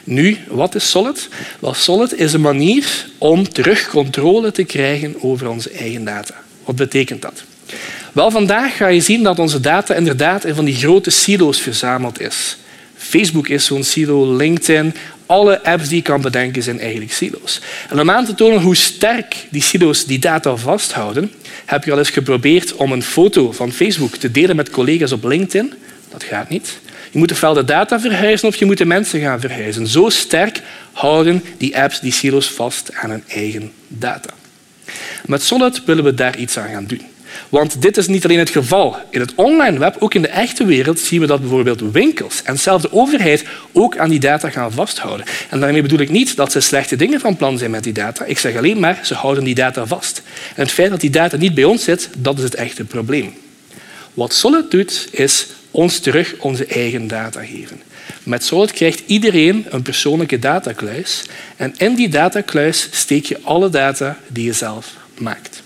Nu, 0.04 0.38
wat 0.48 0.76
is 0.76 0.90
Solid? 0.90 1.30
Wel, 1.60 1.74
Solid 1.74 2.14
is 2.14 2.34
een 2.34 2.42
manier 2.42 3.08
om 3.18 3.50
terug 3.50 3.90
controle 3.90 4.52
te 4.52 4.64
krijgen 4.64 5.16
over 5.22 5.50
onze 5.50 5.70
eigen 5.70 6.06
data. 6.06 6.34
Wat 6.66 6.76
betekent 6.76 7.22
dat? 7.22 7.44
Wel, 8.12 8.32
vandaag 8.32 8.78
ga 8.78 8.88
je 8.88 9.02
zien 9.02 9.24
dat 9.24 9.40
onze 9.40 9.60
data 9.60 9.94
inderdaad 9.94 10.46
in 10.46 10.56
van 10.56 10.66
die 10.66 10.76
grote 10.76 11.10
silo's 11.10 11.62
verzameld 11.62 12.22
is. 12.22 12.58
Facebook 12.98 13.48
is 13.48 13.66
zo'n 13.66 13.84
silo, 13.84 14.36
LinkedIn, 14.36 14.94
alle 15.26 15.64
apps 15.64 15.88
die 15.88 15.98
je 15.98 16.04
kan 16.04 16.22
bedenken 16.22 16.64
zijn 16.64 16.80
eigenlijk 16.80 17.12
silo's. 17.12 17.62
En 17.90 18.00
om 18.00 18.10
aan 18.10 18.26
te 18.26 18.36
tonen 18.36 18.62
hoe 18.62 18.76
sterk 18.76 19.36
die 19.50 19.62
silo's 19.62 20.06
die 20.06 20.20
data 20.20 20.56
vasthouden, 20.56 21.32
heb 21.66 21.84
je 21.84 21.92
al 21.92 21.98
eens 21.98 22.10
geprobeerd 22.10 22.76
om 22.76 22.92
een 22.92 23.04
foto 23.04 23.52
van 23.52 23.72
Facebook 23.72 24.16
te 24.16 24.32
delen 24.32 24.56
met 24.56 24.70
collega's 24.70 25.12
op 25.12 25.24
LinkedIn? 25.24 25.74
Dat 26.12 26.24
gaat 26.24 26.50
niet. 26.50 26.80
Je 27.12 27.18
moet 27.18 27.32
ofwel 27.32 27.54
de 27.54 27.66
data 27.66 28.00
verhuizen 28.00 28.48
of 28.48 28.56
je 28.56 28.66
moet 28.66 28.78
de 28.78 28.86
mensen 28.86 29.20
gaan 29.20 29.40
verhuizen. 29.40 29.88
Zo 29.88 30.10
sterk 30.10 30.62
houden 30.92 31.44
die 31.58 31.78
apps 31.78 32.00
die 32.00 32.12
silo's 32.12 32.52
vast 32.52 32.94
aan 32.94 33.10
hun 33.10 33.24
eigen 33.28 33.72
data. 33.88 34.30
Met 35.26 35.44
Solid 35.44 35.86
willen 35.86 36.04
we 36.04 36.14
daar 36.14 36.38
iets 36.38 36.58
aan 36.58 36.70
gaan 36.70 36.86
doen. 36.86 37.02
Want 37.50 37.82
dit 37.82 37.98
is 37.98 38.08
niet 38.08 38.24
alleen 38.24 38.40
het 38.40 38.50
geval 38.50 38.96
in 39.10 39.20
het 39.20 39.36
online 39.36 39.80
web, 39.80 39.96
ook 40.00 40.14
in 40.14 40.22
de 40.22 40.28
echte 40.28 40.66
wereld 40.66 41.00
zien 41.00 41.20
we 41.20 41.28
dat 41.28 41.40
bijvoorbeeld 41.40 41.82
winkels 41.92 42.42
en 42.44 42.60
zelfs 42.60 42.82
de 42.82 42.92
overheid 42.92 43.46
ook 43.72 43.98
aan 43.98 44.10
die 44.10 44.20
data 44.20 44.50
gaan 44.50 44.72
vasthouden. 44.72 45.26
En 45.50 45.60
daarmee 45.60 45.82
bedoel 45.82 46.00
ik 46.00 46.10
niet 46.10 46.36
dat 46.36 46.52
ze 46.52 46.60
slechte 46.60 46.96
dingen 46.96 47.20
van 47.20 47.36
plan 47.36 47.58
zijn 47.58 47.72
met 47.72 47.84
die 47.84 47.94
data. 47.94 48.26
Ik 48.26 48.40
zeg 48.40 48.56
alleen 48.56 48.80
maar, 48.80 49.00
ze 49.04 49.14
houden 49.14 49.44
die 49.44 49.56
data 49.56 49.86
vast. 49.86 50.22
En 50.56 50.62
het 50.64 50.72
feit 50.72 50.90
dat 50.90 51.02
die 51.02 51.10
data 51.10 51.38
niet 51.38 51.54
bij 51.54 51.64
ons 51.64 51.84
zit, 51.84 52.10
dat 52.18 52.38
is 52.38 52.44
het 52.44 52.56
echte 52.56 52.84
probleem. 52.84 53.34
Wat 54.14 54.34
Solid 54.34 54.72
doet, 54.72 55.08
is 55.12 55.48
ons 55.72 56.00
terug 56.00 56.36
onze 56.40 56.66
eigen 56.66 57.08
data 57.08 57.44
geven. 57.44 57.82
Met 58.24 58.44
Solid 58.44 58.72
krijgt 58.72 59.04
iedereen 59.06 59.66
een 59.70 59.82
persoonlijke 59.82 60.40
datakluis 60.40 61.24
en 61.56 61.74
in 61.78 61.96
die 61.96 62.10
datakluis 62.10 62.88
steek 62.92 63.26
je 63.26 63.40
alle 63.44 63.70
data 63.70 64.18
die 64.28 64.46
je 64.46 64.54
zelf 64.54 64.94
maakt. 65.18 65.64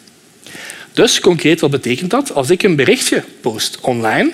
Dus 0.99 1.19
concreet, 1.19 1.59
wat 1.59 1.71
betekent 1.71 2.09
dat? 2.09 2.33
Als 2.33 2.49
ik 2.49 2.63
een 2.63 2.75
berichtje 2.75 3.23
post 3.41 3.77
online, 3.81 4.31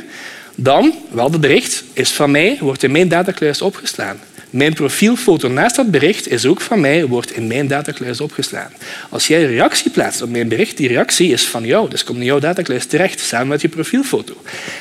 dan, 0.55 0.93
wel, 1.11 1.31
het 1.31 1.41
bericht 1.41 1.83
is 1.93 2.11
van 2.11 2.31
mij, 2.31 2.57
wordt 2.61 2.83
in 2.83 2.91
mijn 2.91 3.07
datakluis 3.07 3.61
opgeslagen. 3.61 4.19
Mijn 4.49 4.73
profielfoto 4.73 5.47
naast 5.47 5.75
dat 5.75 5.91
bericht 5.91 6.27
is 6.27 6.45
ook 6.45 6.61
van 6.61 6.79
mij, 6.79 7.05
wordt 7.05 7.35
in 7.35 7.47
mijn 7.47 7.67
datakluis 7.67 8.21
opgeslagen. 8.21 8.75
Als 9.09 9.27
jij 9.27 9.43
een 9.43 9.49
reactie 9.49 9.91
plaatst 9.91 10.21
op 10.21 10.29
mijn 10.29 10.47
bericht, 10.47 10.77
die 10.77 10.87
reactie 10.87 11.31
is 11.31 11.43
van 11.43 11.65
jou, 11.65 11.89
dus 11.89 12.03
komt 12.03 12.19
in 12.19 12.25
jouw 12.25 12.39
datakluis 12.39 12.85
terecht, 12.85 13.19
samen 13.19 13.47
met 13.47 13.61
je 13.61 13.69
profielfoto. 13.69 14.33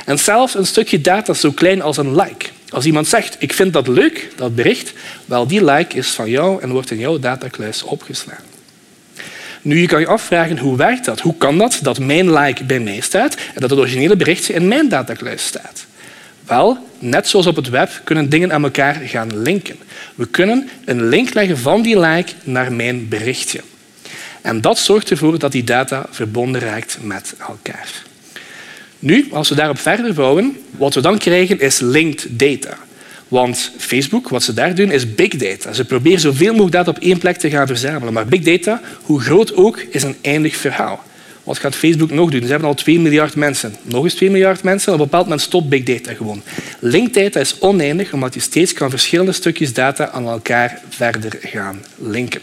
En 0.04 0.18
zelfs 0.18 0.54
een 0.54 0.66
stukje 0.66 1.00
data 1.00 1.32
zo 1.32 1.50
klein 1.50 1.82
als 1.82 1.96
een 1.96 2.16
like. 2.16 2.46
Als 2.68 2.84
iemand 2.84 3.08
zegt, 3.08 3.36
ik 3.38 3.52
vind 3.52 3.72
dat 3.72 3.88
leuk, 3.88 4.28
dat 4.36 4.54
bericht, 4.54 4.92
wel, 5.24 5.46
die 5.46 5.64
like 5.64 5.96
is 5.96 6.08
van 6.08 6.30
jou 6.30 6.62
en 6.62 6.70
wordt 6.70 6.90
in 6.90 6.98
jouw 6.98 7.18
datakluis 7.18 7.82
opgeslagen. 7.82 8.53
Nu, 9.64 9.80
je 9.80 9.87
kan 9.87 10.00
je 10.00 10.06
afvragen, 10.06 10.59
hoe 10.59 10.76
werkt 10.76 11.04
dat? 11.04 11.21
Hoe 11.21 11.37
kan 11.37 11.59
dat 11.59 11.78
dat 11.83 11.99
mijn 11.99 12.33
like 12.33 12.64
bij 12.64 12.80
mij 12.80 13.00
staat 13.00 13.35
en 13.35 13.61
dat 13.61 13.71
het 13.71 13.78
originele 13.78 14.16
berichtje 14.16 14.52
in 14.52 14.68
mijn 14.68 14.88
datakluis 14.88 15.44
staat? 15.44 15.87
Wel, 16.47 16.78
net 16.99 17.28
zoals 17.28 17.47
op 17.47 17.56
het 17.56 17.68
web 17.68 18.00
kunnen 18.04 18.28
dingen 18.28 18.52
aan 18.52 18.64
elkaar 18.64 18.94
gaan 18.94 19.42
linken. 19.42 19.76
We 20.14 20.26
kunnen 20.26 20.68
een 20.85 21.09
link 21.09 21.35
leggen 21.35 21.59
van 21.59 21.83
die 21.83 22.00
like 22.00 22.33
naar 22.42 22.73
mijn 22.73 23.09
berichtje. 23.09 23.61
En 24.40 24.61
dat 24.61 24.78
zorgt 24.78 25.11
ervoor 25.11 25.38
dat 25.38 25.52
die 25.52 25.64
data 25.64 26.06
verbonden 26.11 26.61
raakt 26.61 26.99
met 27.00 27.35
elkaar. 27.38 27.88
Nu, 28.99 29.28
als 29.30 29.49
we 29.49 29.54
daarop 29.54 29.78
verder 29.78 30.14
bouwen, 30.14 30.56
wat 30.71 30.94
we 30.94 31.00
dan 31.00 31.18
krijgen 31.18 31.61
is 31.61 31.78
linked 31.80 32.26
data. 32.30 32.76
Want 33.28 33.71
Facebook, 33.78 34.28
wat 34.28 34.43
ze 34.43 34.54
daar 34.54 34.75
doen, 34.75 34.90
is 34.90 35.14
big 35.14 35.37
data. 35.37 35.73
Ze 35.73 35.85
proberen 35.85 36.21
zoveel 36.21 36.50
mogelijk 36.50 36.73
data 36.73 36.90
op 36.90 36.99
één 36.99 37.19
plek 37.19 37.37
te 37.37 37.50
gaan 37.50 37.66
verzamelen. 37.66 38.12
Maar 38.12 38.26
big 38.26 38.40
data, 38.40 38.81
hoe 39.02 39.21
groot 39.21 39.57
ook, 39.57 39.78
is 39.78 40.02
een 40.02 40.16
eindig 40.21 40.57
verhaal. 40.57 41.02
Wat 41.45 41.59
gaat 41.59 41.75
Facebook 41.75 42.11
nog 42.11 42.31
doen? 42.31 42.43
Ze 42.43 42.50
hebben 42.50 42.69
al 42.69 42.75
2 42.75 43.00
miljard 43.00 43.35
mensen. 43.35 43.75
Nog 43.83 44.04
eens 44.04 44.14
2 44.14 44.31
miljard 44.31 44.62
mensen. 44.62 44.93
Op 44.93 44.99
een 44.99 45.04
bepaald 45.04 45.25
moment 45.25 45.43
stopt 45.43 45.69
big 45.69 45.83
data 45.83 46.14
gewoon. 46.14 46.43
Linked 46.78 47.14
data 47.14 47.40
is 47.40 47.59
oneindig, 47.59 48.12
omdat 48.12 48.35
je 48.35 48.40
steeds 48.40 48.73
kan 48.73 48.90
verschillende 48.90 49.33
stukjes 49.33 49.73
data 49.73 50.11
aan 50.11 50.28
elkaar 50.28 50.81
verder 50.88 51.38
gaan 51.40 51.83
linken. 51.99 52.40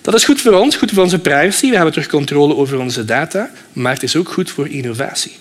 Dat 0.00 0.14
is 0.14 0.24
goed 0.24 0.40
voor 0.40 0.52
ons, 0.52 0.76
goed 0.76 0.90
voor 0.90 1.02
onze 1.02 1.18
privacy. 1.18 1.68
We 1.68 1.74
hebben 1.74 1.92
terug 1.92 2.08
controle 2.08 2.56
over 2.56 2.78
onze 2.78 3.04
data, 3.04 3.50
maar 3.72 3.92
het 3.92 4.02
is 4.02 4.16
ook 4.16 4.28
goed 4.28 4.50
voor 4.50 4.68
innovatie. 4.68 5.32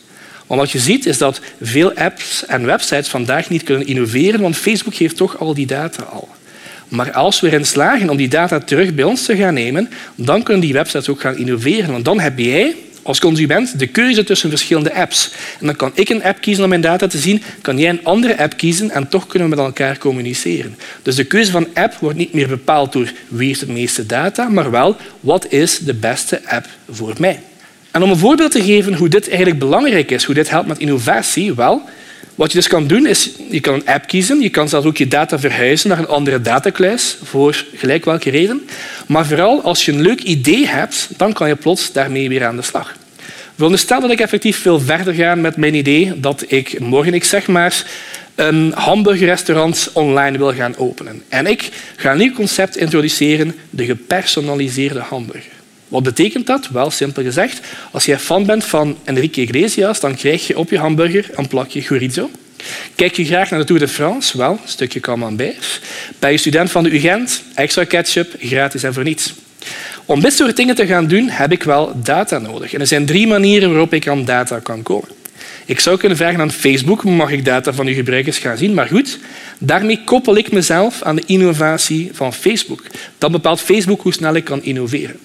Want 0.51 0.63
wat 0.63 0.72
je 0.72 0.79
ziet 0.79 1.05
is 1.05 1.17
dat 1.17 1.41
veel 1.62 1.93
apps 1.93 2.46
en 2.46 2.65
websites 2.65 3.08
vandaag 3.08 3.50
niet 3.50 3.63
kunnen 3.63 3.88
innoveren, 3.88 4.41
want 4.41 4.58
Facebook 4.58 4.93
heeft 4.93 5.17
toch 5.17 5.39
al 5.39 5.53
die 5.53 5.65
data 5.65 6.03
al. 6.03 6.29
Maar 6.88 7.12
als 7.12 7.39
we 7.39 7.48
erin 7.48 7.65
slagen 7.65 8.10
om 8.10 8.17
die 8.17 8.27
data 8.27 8.60
terug 8.60 8.93
bij 8.93 9.03
ons 9.03 9.25
te 9.25 9.36
gaan 9.36 9.53
nemen, 9.53 9.89
dan 10.15 10.43
kunnen 10.43 10.62
die 10.62 10.74
websites 10.74 11.10
ook 11.10 11.22
gaan 11.22 11.38
innoveren. 11.38 11.91
Want 11.91 12.05
dan 12.05 12.20
heb 12.20 12.39
jij 12.39 12.75
als 13.01 13.20
consument 13.20 13.79
de 13.79 13.88
keuze 13.88 14.24
tussen 14.24 14.50
verschillende 14.50 14.93
apps. 14.93 15.31
En 15.60 15.65
dan 15.65 15.75
kan 15.75 15.91
ik 15.93 16.10
een 16.10 16.24
app 16.24 16.41
kiezen 16.41 16.63
om 16.63 16.70
mijn 16.70 16.81
data 16.81 17.08
te 17.08 17.17
zien, 17.17 17.43
kan 17.62 17.77
jij 17.77 17.89
een 17.89 18.03
andere 18.03 18.38
app 18.38 18.58
kiezen 18.58 18.91
en 18.91 19.08
toch 19.08 19.27
kunnen 19.27 19.50
we 19.50 19.55
met 19.55 19.65
elkaar 19.65 19.98
communiceren. 19.98 20.77
Dus 21.01 21.15
de 21.15 21.24
keuze 21.24 21.51
van 21.51 21.67
app 21.74 21.93
wordt 21.93 22.17
niet 22.17 22.34
meer 22.34 22.48
bepaald 22.48 22.91
door 22.91 23.12
wie 23.27 23.48
heeft 23.48 23.60
het 23.60 23.70
meeste 23.70 24.05
data, 24.05 24.50
maar 24.50 24.72
wel 24.72 24.96
wat 25.20 25.51
is 25.51 25.79
de 25.79 25.93
beste 25.93 26.41
app 26.46 26.67
voor 26.89 27.13
mij. 27.17 27.39
En 27.91 28.03
om 28.03 28.10
een 28.10 28.17
voorbeeld 28.17 28.51
te 28.51 28.63
geven 28.63 28.93
hoe 28.93 29.10
dit 29.10 29.27
eigenlijk 29.27 29.60
belangrijk 29.60 30.12
is, 30.12 30.24
hoe 30.24 30.36
dit 30.36 30.50
helpt 30.50 30.67
met 30.67 30.79
innovatie, 30.79 31.53
wel, 31.53 31.81
wat 32.36 32.51
je 32.51 32.57
dus 32.57 32.67
kan 32.67 32.88
doen, 32.88 33.05
is 33.07 33.29
je 33.50 33.60
kan 33.60 33.74
een 33.74 33.88
app 33.88 34.07
kiezen. 34.07 34.41
Je 34.41 34.50
kan 34.50 34.69
zelfs 34.69 34.86
ook 34.86 34.98
je 34.98 35.07
data 35.07 35.39
verhuizen 35.39 35.89
naar 35.89 36.00
een 36.00 36.07
andere 36.07 36.41
datakluis, 36.41 37.17
voor 37.24 37.65
gelijk 37.75 38.05
welke 38.05 38.29
reden. 38.29 38.67
Maar 39.07 39.25
vooral 39.25 39.62
als 39.62 39.86
je 39.86 39.91
een 39.91 40.01
leuk 40.01 40.21
idee 40.21 40.67
hebt, 40.67 41.10
dan 41.17 41.33
kan 41.33 41.48
je 41.48 41.55
plots 41.55 41.91
daarmee 41.91 42.29
weer 42.29 42.45
aan 42.45 42.55
de 42.55 42.62
slag. 42.62 42.95
Veronderstel 43.55 44.01
dat 44.01 44.12
ik 44.12 44.19
effectief 44.19 44.57
veel 44.57 44.79
verder 44.79 45.13
ga 45.13 45.36
met 45.36 45.57
mijn 45.57 45.75
idee 45.75 46.19
dat 46.19 46.43
ik 46.48 46.79
morgen, 46.79 47.13
ik 47.13 47.24
zeg 47.24 47.48
maar, 47.48 47.86
een 48.36 48.71
hamburgerrestaurant 48.75 49.89
online 49.93 50.38
wil 50.38 50.53
gaan 50.53 50.77
openen. 50.77 51.24
En 51.29 51.48
ik 51.48 51.69
ga 51.95 52.12
een 52.12 52.17
nieuw 52.17 52.33
concept 52.33 52.77
introduceren, 52.77 53.55
de 53.69 53.86
gepersonaliseerde 53.86 55.00
hamburger. 55.00 55.61
Wat 55.91 56.03
betekent 56.03 56.48
dat? 56.48 56.67
Wel, 56.67 56.91
simpel 56.91 57.24
gezegd, 57.24 57.60
als 57.91 58.05
jij 58.05 58.19
fan 58.19 58.45
bent 58.45 58.65
van 58.65 58.98
Enrique 59.03 59.41
Iglesias, 59.41 60.00
dan 60.00 60.15
krijg 60.15 60.48
je 60.48 60.57
op 60.57 60.69
je 60.69 60.77
hamburger 60.77 61.29
een 61.36 61.48
plakje 61.48 61.81
chorizo. 61.81 62.29
Kijk 62.95 63.15
je 63.15 63.25
graag 63.25 63.50
naar 63.50 63.60
de 63.60 63.65
Tour 63.65 63.81
de 63.81 63.88
France? 63.88 64.38
Wel, 64.38 64.51
een 64.51 64.60
stukje 64.65 65.00
camembert. 65.00 65.81
Ben 66.19 66.31
je 66.31 66.38
student 66.38 66.71
van 66.71 66.83
de 66.83 66.89
UGent? 66.89 67.43
Extra 67.53 67.83
ketchup, 67.83 68.36
gratis 68.39 68.83
en 68.83 68.93
voor 68.93 69.03
niets. 69.03 69.33
Om 70.05 70.21
dit 70.21 70.33
soort 70.33 70.55
dingen 70.55 70.75
te 70.75 70.86
gaan 70.86 71.07
doen, 71.07 71.29
heb 71.29 71.51
ik 71.51 71.63
wel 71.63 72.01
data 72.03 72.38
nodig. 72.38 72.74
En 72.74 72.79
er 72.79 72.88
zijn 72.88 73.05
drie 73.05 73.27
manieren 73.27 73.69
waarop 73.69 73.93
ik 73.93 74.07
aan 74.07 74.25
data 74.25 74.60
kan 74.60 74.83
komen. 74.83 75.10
Ik 75.65 75.79
zou 75.79 75.98
kunnen 75.98 76.17
vragen 76.17 76.41
aan 76.41 76.51
Facebook, 76.51 77.03
mag 77.03 77.31
ik 77.31 77.45
data 77.45 77.74
van 77.74 77.88
uw 77.88 77.93
gebruikers 77.93 78.38
gaan 78.38 78.57
zien? 78.57 78.74
Maar 78.74 78.88
goed, 78.88 79.19
daarmee 79.57 80.01
koppel 80.05 80.38
ik 80.38 80.51
mezelf 80.51 81.01
aan 81.01 81.15
de 81.15 81.24
innovatie 81.25 82.10
van 82.13 82.33
Facebook. 82.33 82.83
Dan 83.17 83.31
bepaalt 83.31 83.62
Facebook 83.62 84.01
hoe 84.01 84.13
snel 84.13 84.36
ik 84.36 84.43
kan 84.43 84.63
innoveren. 84.63 85.19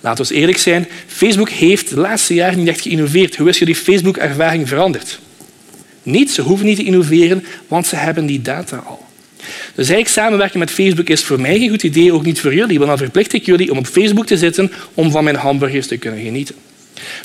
Laten 0.00 0.26
we 0.26 0.34
eerlijk 0.34 0.58
zijn, 0.58 0.88
Facebook 1.06 1.50
heeft 1.50 1.88
de 1.88 2.00
laatste 2.00 2.34
jaren 2.34 2.58
niet 2.58 2.68
echt 2.68 2.80
geïnnoveerd. 2.80 3.36
Hoe 3.36 3.48
is 3.48 3.58
jullie 3.58 3.74
Facebook-ervaring 3.74 4.68
veranderd? 4.68 5.18
Niet, 6.02 6.30
ze 6.30 6.42
hoeven 6.42 6.66
niet 6.66 6.76
te 6.76 6.84
innoveren, 6.84 7.44
want 7.68 7.86
ze 7.86 7.96
hebben 7.96 8.26
die 8.26 8.42
data 8.42 8.76
al. 8.76 9.04
Dus 9.74 9.88
eigenlijk 9.88 10.08
samenwerken 10.08 10.58
met 10.58 10.70
Facebook 10.70 11.08
is 11.08 11.24
voor 11.24 11.40
mij 11.40 11.58
geen 11.58 11.70
goed 11.70 11.82
idee, 11.82 12.12
ook 12.12 12.24
niet 12.24 12.40
voor 12.40 12.54
jullie. 12.54 12.76
Want 12.78 12.88
dan 12.88 12.98
verplicht 12.98 13.32
ik 13.32 13.46
jullie 13.46 13.70
om 13.70 13.78
op 13.78 13.86
Facebook 13.86 14.26
te 14.26 14.36
zitten 14.36 14.72
om 14.94 15.10
van 15.10 15.24
mijn 15.24 15.36
hamburgers 15.36 15.86
te 15.86 15.96
kunnen 15.96 16.20
genieten. 16.20 16.54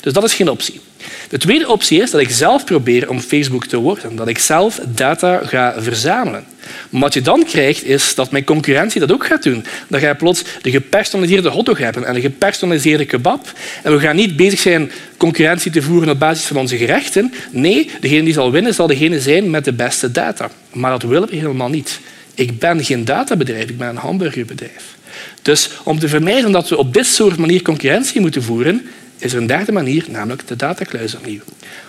Dus 0.00 0.12
dat 0.12 0.24
is 0.24 0.34
geen 0.34 0.50
optie. 0.50 0.80
De 1.28 1.38
tweede 1.38 1.68
optie 1.68 2.02
is 2.02 2.10
dat 2.10 2.20
ik 2.20 2.30
zelf 2.30 2.64
probeer 2.64 3.10
om 3.10 3.20
Facebook 3.20 3.66
te 3.66 3.76
worden. 3.76 4.16
Dat 4.16 4.28
ik 4.28 4.38
zelf 4.38 4.80
data 4.94 5.40
ga 5.44 5.74
verzamelen. 5.78 6.44
Wat 6.90 7.14
je 7.14 7.20
dan 7.20 7.44
krijgt, 7.44 7.84
is 7.84 8.14
dat 8.14 8.30
mijn 8.30 8.44
concurrentie 8.44 9.00
dat 9.00 9.12
ook 9.12 9.26
gaat 9.26 9.42
doen. 9.42 9.64
Dan 9.88 10.00
ga 10.00 10.08
je 10.08 10.14
plots 10.14 10.44
de 10.62 10.70
gepersonaliseerde 10.70 11.48
hotdog 11.48 11.78
hebben 11.78 12.04
en 12.04 12.14
de 12.14 12.20
gepersonaliseerde 12.20 13.04
kebab. 13.04 13.52
En 13.82 13.92
we 13.92 14.00
gaan 14.00 14.16
niet 14.16 14.36
bezig 14.36 14.60
zijn 14.60 14.90
concurrentie 15.16 15.70
te 15.70 15.82
voeren 15.82 16.10
op 16.10 16.18
basis 16.18 16.44
van 16.44 16.56
onze 16.56 16.76
gerechten. 16.76 17.34
Nee, 17.50 17.90
degene 18.00 18.22
die 18.22 18.32
zal 18.32 18.50
winnen, 18.50 18.74
zal 18.74 18.86
degene 18.86 19.20
zijn 19.20 19.50
met 19.50 19.64
de 19.64 19.72
beste 19.72 20.10
data. 20.10 20.50
Maar 20.72 20.90
dat 20.90 21.02
willen 21.02 21.28
we 21.28 21.36
helemaal 21.36 21.68
niet. 21.68 22.00
Ik 22.34 22.58
ben 22.58 22.84
geen 22.84 23.04
databedrijf, 23.04 23.68
ik 23.68 23.78
ben 23.78 23.88
een 23.88 23.96
hamburgerbedrijf. 23.96 24.96
Dus 25.42 25.70
om 25.84 25.98
te 25.98 26.08
vermijden 26.08 26.52
dat 26.52 26.68
we 26.68 26.76
op 26.76 26.94
dit 26.94 27.06
soort 27.06 27.36
manier 27.36 27.62
concurrentie 27.62 28.20
moeten 28.20 28.42
voeren, 28.42 28.86
is 29.22 29.32
er 29.32 29.38
een 29.38 29.46
derde 29.46 29.72
manier, 29.72 30.04
namelijk 30.08 30.46
de 30.46 30.56
datakluis 30.56 31.14
opnieuw. 31.14 31.40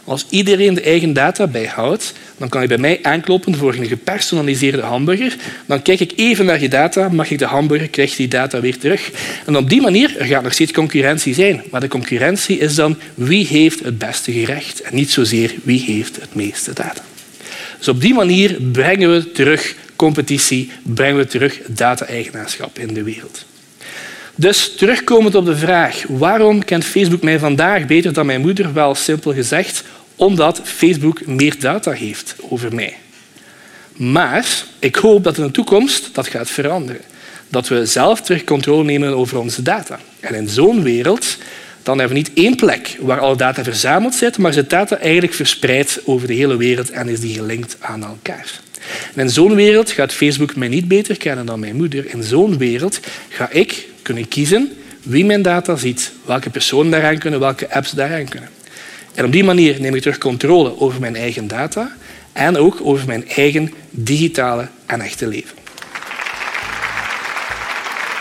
Als 0.03 0.25
iedereen 0.29 0.73
de 0.73 0.81
eigen 0.81 1.13
data 1.13 1.47
bijhoudt, 1.47 2.13
dan 2.37 2.49
kan 2.49 2.61
je 2.61 2.67
bij 2.67 2.77
mij 2.77 2.99
aankloppen 3.01 3.55
voor 3.55 3.73
een 3.73 3.87
gepersonaliseerde 3.87 4.81
hamburger. 4.81 5.35
Dan 5.65 5.81
kijk 5.81 5.99
ik 5.99 6.13
even 6.15 6.45
naar 6.45 6.61
je 6.61 6.69
data, 6.69 7.09
mag 7.09 7.31
ik 7.31 7.39
de 7.39 7.45
hamburger, 7.45 7.89
krijg 7.89 8.09
je 8.09 8.17
die 8.17 8.27
data 8.27 8.59
weer 8.59 8.77
terug. 8.77 9.11
En 9.45 9.57
op 9.57 9.69
die 9.69 9.81
manier 9.81 10.17
er 10.17 10.25
gaat 10.25 10.43
nog 10.43 10.53
steeds 10.53 10.71
concurrentie 10.71 11.33
zijn. 11.33 11.63
Maar 11.71 11.81
de 11.81 11.87
concurrentie 11.87 12.57
is 12.57 12.75
dan 12.75 12.97
wie 13.13 13.47
heeft 13.47 13.83
het 13.83 13.97
beste 13.97 14.31
gerecht 14.31 14.81
en 14.81 14.95
niet 14.95 15.11
zozeer 15.11 15.53
wie 15.63 15.81
heeft 15.81 16.21
het 16.21 16.35
meeste 16.35 16.73
data. 16.73 17.01
Dus 17.77 17.87
op 17.87 18.01
die 18.01 18.13
manier 18.13 18.57
brengen 18.71 19.11
we 19.11 19.31
terug 19.31 19.75
competitie, 19.95 20.71
brengen 20.83 21.17
we 21.17 21.25
terug 21.25 21.59
data-eigenaarschap 21.67 22.79
in 22.79 22.93
de 22.93 23.03
wereld. 23.03 23.45
Dus 24.35 24.75
terugkomend 24.75 25.35
op 25.35 25.45
de 25.45 25.55
vraag 25.55 26.03
waarom 26.07 26.65
kent 26.65 26.85
Facebook 26.85 27.21
mij 27.21 27.39
vandaag 27.39 27.85
beter 27.85 28.13
dan 28.13 28.25
mijn 28.25 28.41
moeder? 28.41 28.73
Wel 28.73 28.95
simpel 28.95 29.33
gezegd, 29.33 29.83
omdat 30.15 30.61
Facebook 30.63 31.25
meer 31.25 31.59
data 31.59 31.91
heeft 31.91 32.35
over 32.49 32.73
mij. 32.75 32.95
Maar 33.93 34.45
ik 34.79 34.95
hoop 34.95 35.23
dat 35.23 35.37
in 35.37 35.43
de 35.43 35.51
toekomst 35.51 36.09
dat 36.13 36.27
gaat 36.27 36.49
veranderen. 36.49 37.01
Dat 37.49 37.67
we 37.67 37.85
zelf 37.85 38.21
terug 38.21 38.43
controle 38.43 38.83
nemen 38.83 39.15
over 39.15 39.39
onze 39.39 39.61
data. 39.61 39.99
En 40.19 40.35
in 40.35 40.49
zo'n 40.49 40.83
wereld 40.83 41.37
dan 41.83 41.99
hebben 41.99 42.17
we 42.17 42.23
niet 42.23 42.37
één 42.45 42.55
plek 42.55 42.97
waar 42.99 43.19
alle 43.19 43.35
data 43.35 43.63
verzameld 43.63 44.15
zit, 44.15 44.37
maar 44.37 44.53
zit 44.53 44.69
data 44.69 44.97
eigenlijk 44.97 45.33
verspreid 45.33 46.01
over 46.05 46.27
de 46.27 46.33
hele 46.33 46.57
wereld 46.57 46.89
en 46.89 47.07
is 47.07 47.19
die 47.19 47.33
gelinkt 47.33 47.77
aan 47.79 48.03
elkaar. 48.03 48.59
In 49.15 49.29
zo'n 49.29 49.55
wereld 49.55 49.91
gaat 49.91 50.13
Facebook 50.13 50.55
mij 50.55 50.67
niet 50.67 50.87
beter 50.87 51.17
kennen 51.17 51.45
dan 51.45 51.59
mijn 51.59 51.75
moeder. 51.75 52.05
In 52.13 52.23
zo'n 52.23 52.57
wereld 52.57 52.99
ga 53.29 53.49
ik 53.49 53.87
kunnen 54.03 54.27
kiezen 54.27 54.71
wie 55.03 55.25
mijn 55.25 55.41
data 55.41 55.75
ziet, 55.75 56.11
welke 56.25 56.49
personen 56.49 56.91
daaraan 56.91 57.17
kunnen, 57.17 57.39
welke 57.39 57.73
apps 57.73 57.91
daaraan 57.91 58.27
kunnen. 58.27 58.49
En 59.13 59.25
op 59.25 59.31
die 59.31 59.43
manier 59.43 59.81
neem 59.81 59.95
ik 59.95 60.01
terug 60.01 60.17
controle 60.17 60.79
over 60.79 60.99
mijn 60.99 61.15
eigen 61.15 61.47
data 61.47 61.91
en 62.33 62.57
ook 62.57 62.79
over 62.81 63.07
mijn 63.07 63.29
eigen 63.29 63.73
digitale 63.89 64.67
en 64.85 65.01
echte 65.01 65.27
leven. 65.27 65.57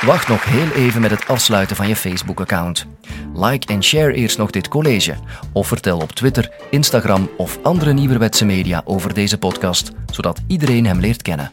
Wacht 0.07 0.29
nog 0.29 0.45
heel 0.45 0.85
even 0.85 1.01
met 1.01 1.11
het 1.11 1.27
afsluiten 1.27 1.77
van 1.77 1.89
je 1.89 1.97
Facebook-account. 1.97 2.87
Like 3.35 3.73
en 3.73 3.83
share 3.83 4.13
eerst 4.13 4.39
nog 4.39 4.51
dit 4.51 4.69
college. 4.69 5.15
Of 5.53 5.67
vertel 5.67 5.99
op 5.99 6.13
Twitter, 6.13 6.51
Instagram 6.71 7.31
of 7.37 7.59
andere 7.63 7.93
nieuwerwetse 7.93 8.45
media 8.45 8.83
over 8.85 9.15
deze 9.15 9.39
podcast, 9.39 9.91
zodat 10.11 10.41
iedereen 10.47 10.87
hem 10.87 11.01
leert 11.01 11.23
kennen. 11.23 11.51